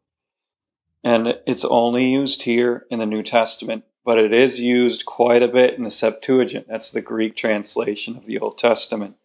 and 1.04 1.36
it's 1.46 1.66
only 1.66 2.06
used 2.06 2.44
here 2.44 2.86
in 2.90 3.00
the 3.00 3.06
New 3.06 3.24
Testament, 3.24 3.86
but 4.04 4.18
it 4.18 4.34
is 4.34 4.60
used 4.60 5.06
quite 5.06 5.44
a 5.44 5.48
bit 5.48 5.76
in 5.76 5.84
the 5.84 5.92
Septuagint. 5.92 6.68
That's 6.68 6.92
the 6.92 7.02
Greek 7.02 7.36
translation 7.36 8.18
of 8.18 8.26
the 8.26 8.40
Old 8.40 8.58
Testament. 8.58 9.16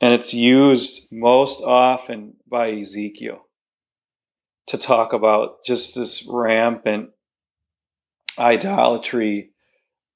And 0.00 0.12
it's 0.12 0.34
used 0.34 1.08
most 1.10 1.62
often 1.62 2.34
by 2.46 2.70
Ezekiel 2.70 3.46
to 4.66 4.78
talk 4.78 5.12
about 5.12 5.64
just 5.64 5.94
this 5.94 6.28
rampant 6.30 7.10
idolatry 8.38 9.50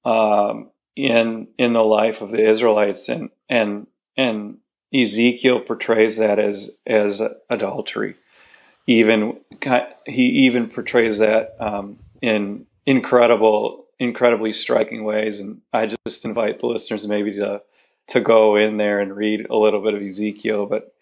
um, 0.04 0.70
in 0.96 1.48
in 1.58 1.72
the 1.72 1.84
life 1.84 2.20
of 2.20 2.30
the 2.30 2.46
Israelites, 2.46 3.08
and 3.08 3.30
and 3.48 3.86
and 4.16 4.58
Ezekiel 4.94 5.60
portrays 5.60 6.18
that 6.18 6.38
as 6.38 6.76
as 6.86 7.22
adultery. 7.48 8.16
Even 8.86 9.40
he 10.06 10.24
even 10.46 10.68
portrays 10.68 11.18
that 11.18 11.56
um, 11.60 11.98
in 12.20 12.66
incredible, 12.86 13.86
incredibly 13.98 14.52
striking 14.52 15.04
ways. 15.04 15.40
And 15.40 15.60
I 15.72 15.86
just 15.86 16.24
invite 16.24 16.58
the 16.58 16.66
listeners 16.66 17.06
maybe 17.06 17.32
to 17.34 17.62
to 18.10 18.20
go 18.20 18.56
in 18.56 18.76
there 18.76 19.00
and 19.00 19.16
read 19.16 19.46
a 19.48 19.56
little 19.56 19.80
bit 19.80 19.94
of 19.94 20.02
Ezekiel, 20.02 20.66
but 20.66 20.92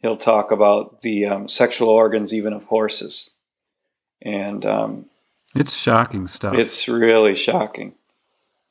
he'll 0.00 0.16
talk 0.16 0.50
about 0.50 1.00
the 1.02 1.26
um, 1.26 1.48
sexual 1.48 1.88
organs 1.88 2.32
even 2.32 2.52
of 2.52 2.64
horses, 2.64 3.30
and 4.20 4.64
um, 4.66 5.06
it's 5.54 5.74
shocking 5.74 6.26
stuff. 6.26 6.54
It's 6.54 6.88
really 6.88 7.34
shocking, 7.34 7.94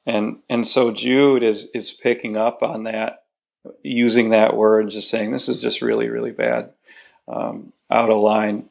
and 0.06 0.38
and 0.50 0.68
so 0.68 0.92
Jude 0.92 1.44
is 1.44 1.72
is 1.74 1.92
picking 1.92 2.38
up 2.38 2.62
on 2.62 2.84
that, 2.84 3.24
using 3.82 4.30
that 4.30 4.56
word, 4.56 4.92
just 4.92 5.10
saying 5.10 5.32
this 5.32 5.50
is 5.50 5.62
just 5.62 5.82
really 5.82 6.08
really 6.08 6.32
bad, 6.32 6.72
um, 7.28 7.74
out 7.90 8.12
of 8.12 8.22
line 8.22 8.70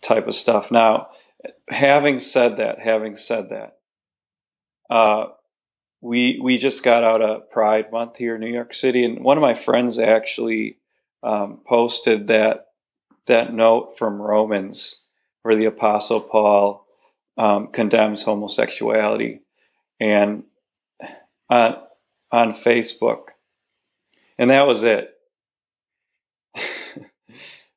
type 0.00 0.26
of 0.26 0.34
stuff. 0.34 0.72
Now, 0.72 1.10
having 1.68 2.18
said 2.18 2.56
that, 2.56 2.80
having 2.80 3.14
said 3.16 3.50
that. 3.50 3.78
Uh, 4.90 5.28
we 6.04 6.38
we 6.42 6.58
just 6.58 6.84
got 6.84 7.02
out 7.02 7.22
of 7.22 7.50
Pride 7.50 7.90
Month 7.90 8.18
here 8.18 8.34
in 8.34 8.42
New 8.42 8.52
York 8.52 8.74
City, 8.74 9.06
and 9.06 9.24
one 9.24 9.38
of 9.38 9.42
my 9.42 9.54
friends 9.54 9.98
actually 9.98 10.76
um, 11.22 11.60
posted 11.66 12.26
that 12.26 12.66
that 13.24 13.54
note 13.54 13.96
from 13.96 14.20
Romans 14.20 15.06
where 15.42 15.56
the 15.56 15.64
Apostle 15.64 16.20
Paul 16.20 16.86
um, 17.38 17.68
condemns 17.68 18.22
homosexuality, 18.22 19.40
and 19.98 20.42
on 21.48 21.76
on 22.30 22.52
Facebook, 22.52 23.28
and 24.38 24.50
that 24.50 24.66
was 24.66 24.84
it. 24.84 25.10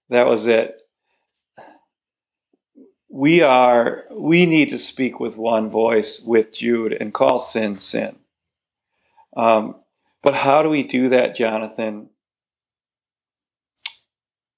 that 0.10 0.28
was 0.28 0.48
it. 0.48 0.76
We 3.18 3.42
are 3.42 4.04
we 4.12 4.46
need 4.46 4.70
to 4.70 4.78
speak 4.78 5.20
with 5.20 5.40
one 5.40 5.72
voice 5.72 6.24
with 6.24 6.56
Jude 6.56 6.94
and 6.94 7.12
call 7.12 7.40
sin 7.40 7.80
sin. 7.80 8.18
Um, 9.36 9.78
but 10.22 10.36
how 10.36 10.62
do 10.62 10.70
we 10.70 10.84
do 10.84 11.10
that, 11.10 11.36
Jonathan? 11.36 12.12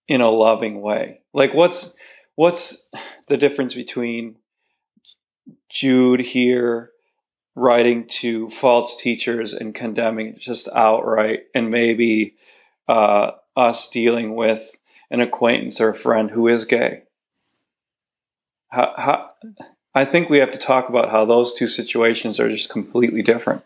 In 0.09 0.19
a 0.19 0.29
loving 0.29 0.81
way. 0.81 1.21
Like 1.33 1.53
what's 1.53 1.95
what's 2.35 2.89
the 3.29 3.37
difference 3.37 3.75
between 3.75 4.35
Jude 5.69 6.19
here 6.19 6.91
writing 7.55 8.07
to 8.07 8.49
false 8.49 9.01
teachers 9.01 9.53
and 9.53 9.73
condemning 9.73 10.35
just 10.37 10.67
outright, 10.75 11.43
and 11.55 11.71
maybe 11.71 12.35
uh, 12.89 13.31
us 13.55 13.89
dealing 13.89 14.35
with 14.35 14.77
an 15.09 15.21
acquaintance 15.21 15.79
or 15.79 15.91
a 15.91 15.95
friend 15.95 16.31
who 16.31 16.49
is 16.49 16.65
gay. 16.65 17.03
How, 18.69 18.93
how, 18.97 19.29
I 19.95 20.05
think 20.05 20.29
we 20.29 20.37
have 20.39 20.51
to 20.51 20.59
talk 20.59 20.89
about 20.89 21.09
how 21.09 21.25
those 21.25 21.53
two 21.53 21.67
situations 21.67 22.39
are 22.39 22.49
just 22.49 22.71
completely 22.71 23.21
different. 23.21 23.63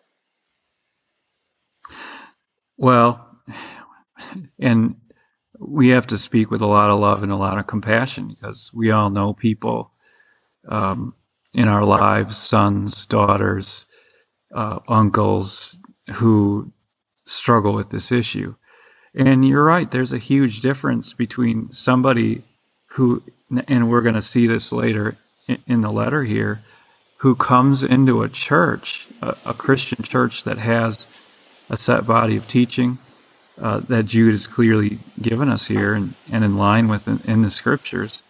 Well, 2.78 3.26
and 4.60 4.96
we 5.60 5.90
have 5.90 6.08
to 6.08 6.18
speak 6.18 6.52
with 6.52 6.62
a 6.62 6.68
lot 6.68 6.90
of 6.90 7.00
love 7.00 7.24
and 7.24 7.32
a 7.32 7.38
lot 7.38 7.58
of 7.58 7.68
compassion 7.68 8.30
because 8.30 8.72
we 8.74 8.92
all 8.92 9.10
know 9.10 9.34
people 9.34 9.92
um, 10.68 11.14
in 11.54 11.68
our 11.68 11.86
lives, 11.86 12.38
sons, 12.38 13.06
daughters, 13.06 13.86
uh, 14.54 14.80
uncles, 14.88 15.80
who 16.16 16.72
struggle 17.26 17.74
with 17.74 17.90
this 17.90 18.12
issue. 18.12 18.56
And 19.16 19.48
you're 19.48 19.64
right, 19.64 19.90
there's 19.90 20.14
a 20.14 20.18
huge 20.18 20.62
difference 20.62 21.14
between 21.14 21.72
somebody 21.72 22.44
who, 22.92 23.24
and 23.68 23.90
we're 23.90 24.02
going 24.02 24.16
to 24.16 24.22
see 24.22 24.48
this 24.48 24.72
later 24.72 25.18
in 25.68 25.82
the 25.82 25.92
letter 25.92 26.24
here, 26.24 26.62
who 27.18 27.36
comes 27.36 27.84
into 27.84 28.22
a 28.22 28.30
church, 28.30 29.08
a, 29.22 29.36
a 29.46 29.54
Christian 29.54 30.04
church 30.04 30.44
that 30.44 30.58
has 30.58 31.08
a 31.70 31.78
set 31.78 32.06
body 32.06 32.36
of 32.36 32.48
teaching 32.48 32.98
uh, 33.62 33.80
that 33.88 34.06
Jude 34.06 34.32
has 34.32 34.48
clearly 34.48 35.00
given 35.22 35.50
us 35.50 35.68
here 35.68 35.94
and, 35.94 36.16
and 36.32 36.44
in 36.44 36.58
line 36.58 36.88
with 36.88 37.08
in, 37.08 37.22
in 37.26 37.42
the 37.42 37.52
scriptures. 37.52 38.22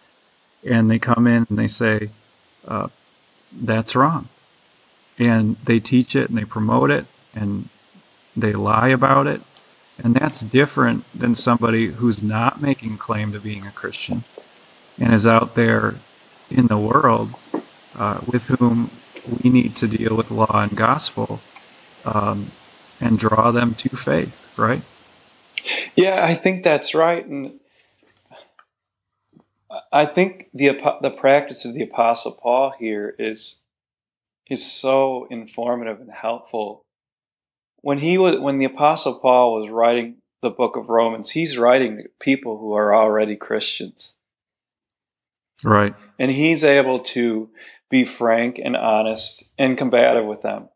And 0.64 0.90
they 0.90 0.98
come 0.98 1.26
in 1.26 1.46
and 1.48 1.58
they 1.58 1.68
say, 1.68 2.10
uh, 2.66 2.88
that's 3.52 3.94
wrong. 3.94 4.28
And 5.18 5.56
they 5.64 5.80
teach 5.80 6.16
it 6.16 6.28
and 6.28 6.38
they 6.38 6.44
promote 6.44 6.90
it 6.90 7.06
and 7.34 7.68
they 8.36 8.52
lie 8.52 8.88
about 8.88 9.26
it. 9.26 9.42
And 10.02 10.14
that's 10.14 10.40
different 10.40 11.04
than 11.18 11.34
somebody 11.34 11.86
who's 11.86 12.22
not 12.22 12.60
making 12.60 12.98
claim 12.98 13.32
to 13.32 13.40
being 13.40 13.66
a 13.66 13.70
Christian 13.70 14.24
and 14.98 15.12
is 15.12 15.26
out 15.26 15.54
there 15.54 15.96
in 16.50 16.66
the 16.66 16.78
world 16.78 17.34
uh, 17.96 18.20
with 18.26 18.46
whom 18.46 18.90
we 19.42 19.50
need 19.50 19.74
to 19.76 19.88
deal 19.88 20.16
with 20.16 20.30
law 20.30 20.62
and 20.62 20.76
gospel 20.76 21.40
um, 22.04 22.50
and 23.00 23.18
draw 23.18 23.50
them 23.50 23.74
to 23.74 23.88
faith, 23.90 24.52
right? 24.56 24.82
Yeah, 25.96 26.24
I 26.24 26.34
think 26.34 26.62
that's 26.62 26.94
right. 26.94 27.24
And 27.24 27.60
I 29.92 30.04
think 30.04 30.50
the 30.52 30.78
the 31.00 31.10
practice 31.10 31.64
of 31.64 31.74
the 31.74 31.82
Apostle 31.82 32.38
Paul 32.42 32.74
here 32.78 33.14
is 33.18 33.62
is 34.48 34.70
so 34.70 35.26
informative 35.30 36.00
and 36.00 36.10
helpful. 36.10 36.84
When 37.80 37.98
he 37.98 38.18
was 38.18 38.38
when 38.40 38.58
the 38.58 38.66
Apostle 38.66 39.18
Paul 39.20 39.60
was 39.60 39.70
writing 39.70 40.16
the 40.42 40.50
book 40.50 40.76
of 40.76 40.88
Romans, 40.88 41.30
he's 41.30 41.56
writing 41.56 41.96
to 41.96 42.04
people 42.20 42.58
who 42.58 42.74
are 42.74 42.94
already 42.94 43.36
Christians. 43.36 44.14
Right. 45.64 45.94
And 46.18 46.30
he's 46.30 46.62
able 46.62 47.00
to 47.00 47.48
be 47.90 48.04
frank 48.04 48.60
and 48.62 48.76
honest 48.76 49.50
and 49.58 49.78
combative 49.78 50.26
with 50.26 50.42
them. 50.42 50.68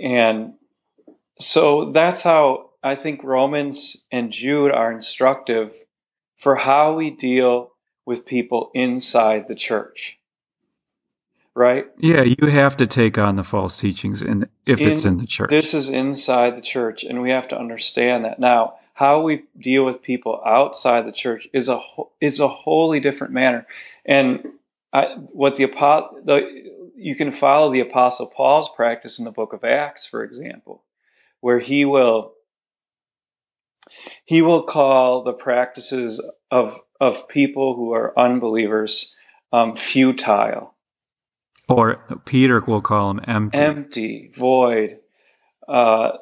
And 0.00 0.54
so 1.38 1.90
that's 1.92 2.22
how 2.22 2.70
I 2.82 2.94
think 2.94 3.22
Romans 3.22 4.06
and 4.10 4.32
Jude 4.32 4.72
are 4.72 4.90
instructive 4.90 5.76
for 6.36 6.56
how 6.56 6.94
we 6.94 7.10
deal 7.10 7.72
with 8.04 8.26
people 8.26 8.70
inside 8.74 9.46
the 9.48 9.54
church. 9.54 10.18
Right? 11.54 11.86
Yeah, 11.98 12.22
you 12.22 12.48
have 12.48 12.78
to 12.78 12.86
take 12.86 13.18
on 13.18 13.36
the 13.36 13.44
false 13.44 13.78
teachings 13.78 14.22
in, 14.22 14.48
if 14.64 14.80
in, 14.80 14.88
it's 14.88 15.04
in 15.04 15.18
the 15.18 15.26
church. 15.26 15.50
This 15.50 15.74
is 15.74 15.90
inside 15.90 16.56
the 16.56 16.62
church, 16.62 17.04
and 17.04 17.20
we 17.20 17.30
have 17.30 17.46
to 17.48 17.58
understand 17.58 18.24
that. 18.24 18.38
Now, 18.38 18.76
how 19.02 19.20
we 19.20 19.42
deal 19.58 19.84
with 19.84 20.00
people 20.00 20.40
outside 20.46 21.04
the 21.04 21.10
church 21.10 21.48
is 21.52 21.68
a 21.68 21.80
is 22.20 22.38
a 22.38 22.46
wholly 22.46 23.00
different 23.00 23.32
manner. 23.32 23.66
And 24.06 24.44
I, 24.92 25.16
what 25.32 25.56
the, 25.56 25.66
the 26.24 26.92
you 26.94 27.16
can 27.16 27.32
follow 27.32 27.72
the 27.72 27.80
apostle 27.80 28.30
Paul's 28.32 28.68
practice 28.68 29.18
in 29.18 29.24
the 29.24 29.32
book 29.32 29.52
of 29.52 29.64
Acts, 29.64 30.06
for 30.06 30.22
example, 30.22 30.84
where 31.40 31.58
he 31.58 31.84
will 31.84 32.34
he 34.24 34.40
will 34.40 34.62
call 34.62 35.24
the 35.24 35.32
practices 35.32 36.24
of 36.52 36.78
of 37.00 37.26
people 37.26 37.74
who 37.74 37.92
are 37.92 38.16
unbelievers 38.16 39.16
um, 39.52 39.74
futile. 39.74 40.74
Or 41.68 41.96
Peter 42.24 42.60
will 42.60 42.80
call 42.80 43.14
them 43.14 43.24
empty, 43.26 43.58
empty, 43.58 44.30
void, 44.32 45.00
uh, 45.66 46.18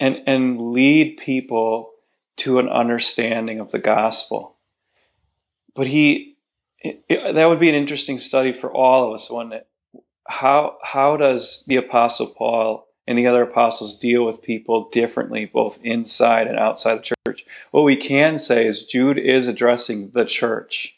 and 0.00 0.22
and 0.26 0.72
lead 0.72 1.18
people 1.18 1.90
to 2.38 2.58
an 2.58 2.68
understanding 2.68 3.60
of 3.60 3.70
the 3.70 3.78
gospel. 3.78 4.56
But 5.74 5.86
he, 5.86 6.36
it, 6.80 7.04
it, 7.08 7.34
that 7.34 7.46
would 7.46 7.60
be 7.60 7.68
an 7.68 7.74
interesting 7.74 8.18
study 8.18 8.52
for 8.52 8.72
all 8.72 9.08
of 9.08 9.14
us, 9.14 9.30
wouldn't 9.30 9.54
it? 9.54 9.66
How 10.26 10.76
how 10.82 11.16
does 11.16 11.64
the 11.66 11.76
apostle 11.76 12.34
Paul 12.36 12.88
and 13.08 13.16
the 13.16 13.26
other 13.26 13.42
apostles 13.42 13.98
deal 13.98 14.22
with 14.22 14.42
people 14.42 14.90
differently, 14.90 15.46
both 15.46 15.78
inside 15.82 16.46
and 16.46 16.58
outside 16.58 16.98
the 16.98 17.14
church. 17.26 17.46
What 17.70 17.84
we 17.84 17.96
can 17.96 18.38
say 18.38 18.66
is 18.66 18.86
Jude 18.86 19.18
is 19.18 19.48
addressing 19.48 20.10
the 20.10 20.26
church, 20.26 20.94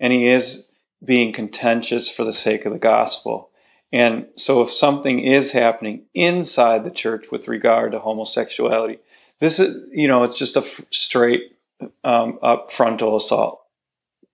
and 0.00 0.14
he 0.14 0.30
is 0.30 0.70
being 1.04 1.30
contentious 1.30 2.10
for 2.10 2.24
the 2.24 2.32
sake 2.32 2.64
of 2.64 2.72
the 2.72 2.78
gospel. 2.78 3.50
And 3.92 4.28
so, 4.34 4.62
if 4.62 4.72
something 4.72 5.18
is 5.18 5.52
happening 5.52 6.06
inside 6.14 6.84
the 6.84 6.90
church 6.90 7.30
with 7.30 7.48
regard 7.48 7.92
to 7.92 7.98
homosexuality, 7.98 9.00
this 9.42 9.58
is, 9.58 9.84
you 9.90 10.06
know, 10.06 10.22
it's 10.22 10.38
just 10.38 10.56
a 10.56 10.60
f- 10.60 10.84
straight 10.92 11.56
um, 12.04 12.38
up 12.42 12.70
frontal 12.70 13.16
assault 13.16 13.60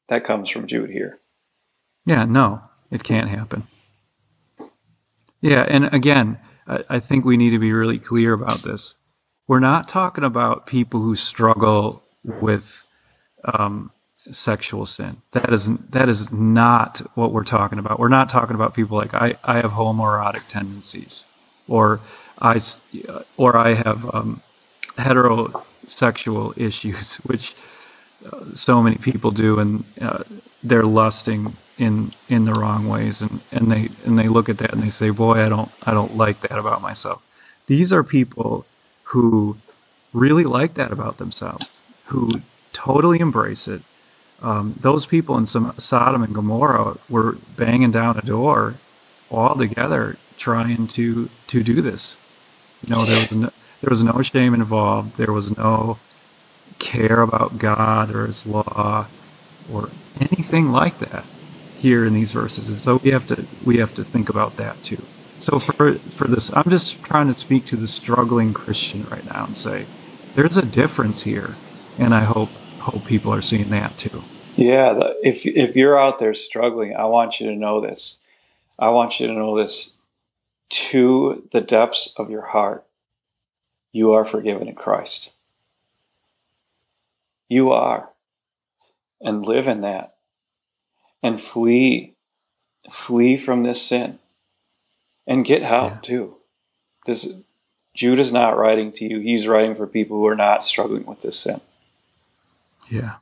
that 0.08 0.22
comes 0.22 0.50
from 0.50 0.66
Jude 0.66 0.90
here. 0.90 1.18
Yeah, 2.04 2.26
no, 2.26 2.60
it 2.90 3.02
can't 3.04 3.30
happen. 3.30 3.62
Yeah, 5.40 5.64
and 5.66 5.86
again, 5.94 6.38
I, 6.66 7.00
think 7.00 7.24
we 7.24 7.38
need 7.38 7.50
to 7.50 7.58
be 7.58 7.72
really 7.72 7.98
clear 7.98 8.34
about 8.34 8.58
this. 8.58 8.96
We're 9.46 9.60
not 9.60 9.88
talking 9.88 10.24
about 10.24 10.66
people 10.66 11.00
who 11.00 11.16
struggle 11.16 12.02
with 12.22 12.84
um, 13.44 13.90
sexual 14.30 14.84
sin. 14.84 15.22
That 15.32 15.54
is 15.54 15.70
that 15.88 16.10
is 16.10 16.30
not 16.30 17.00
what 17.14 17.32
we're 17.32 17.44
talking 17.44 17.78
about. 17.78 17.98
We're 17.98 18.08
not 18.08 18.28
talking 18.28 18.54
about 18.54 18.74
people 18.74 18.98
like 18.98 19.14
I, 19.14 19.36
I 19.42 19.56
have 19.62 19.70
homoerotic 19.70 20.48
tendencies, 20.48 21.24
or 21.66 22.00
I 22.38 22.60
or 23.38 23.56
I 23.56 23.72
have 23.72 24.14
um, 24.14 24.42
heterosexual 24.98 26.58
issues, 26.58 27.16
which 27.30 27.54
uh, 28.32 28.54
so 28.54 28.82
many 28.82 28.96
people 28.96 29.32
do, 29.32 29.60
and 29.60 29.84
uh, 30.00 30.24
they're 30.62 30.84
lusting 30.84 31.56
in 31.78 32.12
in 32.28 32.44
the 32.46 32.52
wrong 32.54 32.88
ways 32.88 33.22
and 33.22 33.40
and 33.52 33.72
they 33.72 33.90
and 34.06 34.18
they 34.18 34.28
look 34.28 34.48
at 34.48 34.58
that 34.58 34.72
and 34.72 34.82
they 34.82 34.90
say 34.90 35.10
boy 35.10 35.44
i 35.44 35.48
don't 35.48 35.70
i 35.86 35.92
don't 35.92 36.16
like 36.16 36.40
that 36.42 36.58
about 36.58 36.82
myself. 36.82 37.22
These 37.66 37.92
are 37.92 38.04
people 38.04 38.66
who 39.04 39.58
really 40.12 40.44
like 40.44 40.74
that 40.74 40.92
about 40.92 41.18
themselves 41.18 41.82
who 42.06 42.30
totally 42.72 43.20
embrace 43.20 43.68
it. 43.68 43.82
Um, 44.42 44.76
those 44.80 45.06
people 45.06 45.38
in 45.38 45.46
some 45.46 45.72
sodom 45.78 46.22
and 46.22 46.34
gomorrah 46.34 46.98
were 47.08 47.38
banging 47.56 47.92
down 47.92 48.18
a 48.18 48.22
door 48.22 48.76
all 49.30 49.56
together 49.56 50.16
trying 50.38 50.88
to 50.88 51.30
to 51.48 51.62
do 51.62 51.82
this. 51.82 52.18
You 52.86 52.94
know 52.94 53.04
there 53.06 53.18
was 53.18 53.32
no, 53.32 53.50
there 53.80 53.90
was 53.90 54.02
no 54.02 54.22
shame 54.22 54.54
involved 54.54 55.16
there 55.16 55.32
was 55.32 55.56
no 55.56 55.98
care 56.78 57.20
about 57.22 57.58
god 57.58 58.14
or 58.14 58.26
his 58.26 58.46
law 58.46 59.06
or 59.72 59.90
anything 60.20 60.70
like 60.70 60.98
that 60.98 61.24
here 61.78 62.04
in 62.04 62.12
these 62.14 62.32
verses. 62.32 62.68
And 62.68 62.78
so 62.78 62.96
we 62.96 63.10
have 63.10 63.26
to 63.28 63.46
we 63.64 63.78
have 63.78 63.94
to 63.94 64.04
think 64.04 64.28
about 64.28 64.56
that 64.56 64.82
too. 64.82 65.02
So 65.38 65.58
for 65.58 65.94
for 65.94 66.26
this, 66.26 66.50
I'm 66.54 66.68
just 66.68 67.02
trying 67.02 67.32
to 67.32 67.38
speak 67.38 67.66
to 67.66 67.76
the 67.76 67.86
struggling 67.86 68.52
Christian 68.52 69.04
right 69.04 69.24
now 69.24 69.46
and 69.46 69.56
say, 69.56 69.86
there's 70.34 70.56
a 70.56 70.66
difference 70.66 71.22
here, 71.22 71.54
and 71.98 72.14
I 72.14 72.24
hope 72.24 72.50
hope 72.80 73.04
people 73.04 73.32
are 73.32 73.42
seeing 73.42 73.70
that 73.70 73.96
too. 73.96 74.22
Yeah, 74.56 74.98
if 75.22 75.46
if 75.46 75.76
you're 75.76 75.98
out 75.98 76.18
there 76.18 76.34
struggling, 76.34 76.96
I 76.96 77.04
want 77.04 77.40
you 77.40 77.48
to 77.48 77.56
know 77.56 77.80
this. 77.80 78.20
I 78.78 78.90
want 78.90 79.20
you 79.20 79.28
to 79.28 79.32
know 79.32 79.56
this 79.56 79.96
to 80.70 81.48
the 81.52 81.60
depths 81.60 82.14
of 82.18 82.30
your 82.30 82.42
heart. 82.42 82.84
You 83.92 84.12
are 84.12 84.24
forgiven 84.24 84.68
in 84.68 84.74
Christ. 84.74 85.32
You 87.48 87.72
are. 87.72 88.10
And 89.20 89.44
live 89.44 89.66
in 89.66 89.80
that. 89.80 90.16
And 91.22 91.42
flee. 91.42 92.14
Flee 92.90 93.36
from 93.36 93.64
this 93.64 93.82
sin. 93.82 94.18
And 95.26 95.44
get 95.44 95.62
help 95.62 95.92
yeah. 95.92 96.00
too. 96.02 96.36
This 97.06 97.42
Jude 97.94 98.18
is 98.18 98.32
not 98.32 98.56
writing 98.56 98.92
to 98.92 99.04
you. 99.04 99.18
He's 99.18 99.48
writing 99.48 99.74
for 99.74 99.86
people 99.86 100.18
who 100.18 100.26
are 100.26 100.36
not 100.36 100.62
struggling 100.62 101.04
with 101.04 101.20
this 101.20 101.40
sin. 101.40 101.60
Yeah. 102.88 103.16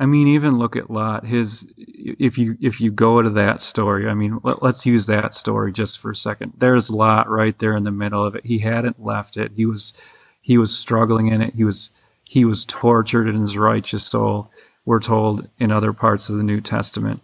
I 0.00 0.06
mean, 0.06 0.28
even 0.28 0.58
look 0.58 0.76
at 0.76 0.90
Lot. 0.90 1.26
His, 1.26 1.66
if 1.76 2.38
you 2.38 2.56
if 2.60 2.80
you 2.80 2.90
go 2.92 3.20
to 3.20 3.30
that 3.30 3.60
story, 3.60 4.08
I 4.08 4.14
mean, 4.14 4.38
let, 4.44 4.62
us 4.62 4.86
use 4.86 5.06
that 5.06 5.34
story 5.34 5.72
just 5.72 5.98
for 5.98 6.12
a 6.12 6.16
second. 6.16 6.52
There's 6.56 6.88
Lot 6.88 7.28
right 7.28 7.58
there 7.58 7.76
in 7.76 7.82
the 7.82 7.90
middle 7.90 8.24
of 8.24 8.36
it. 8.36 8.46
He 8.46 8.58
hadn't 8.60 9.04
left 9.04 9.36
it. 9.36 9.52
He 9.56 9.66
was 9.66 9.92
he 10.40 10.56
was 10.56 10.76
struggling 10.76 11.28
in 11.28 11.42
it. 11.42 11.54
He 11.56 11.64
was 11.64 11.90
he 12.22 12.44
was 12.44 12.64
tortured 12.64 13.28
in 13.28 13.40
his 13.40 13.56
righteous 13.56 14.06
soul. 14.06 14.50
We're 14.84 15.00
told 15.00 15.48
in 15.58 15.72
other 15.72 15.92
parts 15.92 16.28
of 16.28 16.36
the 16.36 16.44
New 16.44 16.60
Testament, 16.60 17.20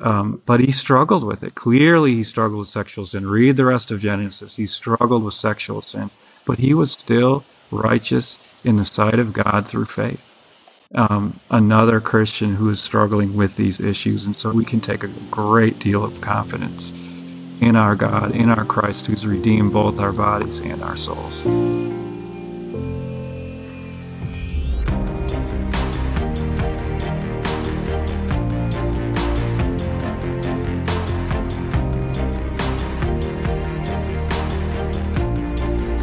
um, 0.00 0.42
but 0.44 0.60
he 0.60 0.72
struggled 0.72 1.22
with 1.24 1.44
it. 1.44 1.54
Clearly, 1.54 2.16
he 2.16 2.22
struggled 2.24 2.58
with 2.58 2.68
sexual 2.68 3.06
sin. 3.06 3.28
Read 3.28 3.56
the 3.56 3.64
rest 3.64 3.92
of 3.92 4.00
Genesis. 4.00 4.56
He 4.56 4.66
struggled 4.66 5.22
with 5.22 5.34
sexual 5.34 5.82
sin, 5.82 6.10
but 6.44 6.58
he 6.58 6.74
was 6.74 6.92
still 6.92 7.44
righteous 7.70 8.40
in 8.64 8.76
the 8.76 8.84
sight 8.84 9.20
of 9.20 9.32
God 9.32 9.68
through 9.68 9.84
faith 9.86 10.27
um, 10.94 11.38
another 11.50 12.00
Christian 12.00 12.54
who 12.54 12.70
is 12.70 12.80
struggling 12.80 13.36
with 13.36 13.56
these 13.56 13.78
issues. 13.80 14.24
And 14.24 14.34
so 14.34 14.50
we 14.50 14.64
can 14.64 14.80
take 14.80 15.04
a 15.04 15.08
great 15.30 15.78
deal 15.78 16.02
of 16.02 16.20
confidence 16.20 16.92
in 17.60 17.76
our 17.76 17.94
God, 17.94 18.34
in 18.34 18.48
our 18.50 18.64
Christ 18.64 19.06
who's 19.06 19.26
redeemed 19.26 19.72
both 19.72 19.98
our 19.98 20.12
bodies 20.12 20.60
and 20.60 20.82
our 20.82 20.96
souls. 20.96 21.44